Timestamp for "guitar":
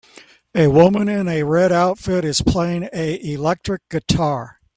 3.87-4.59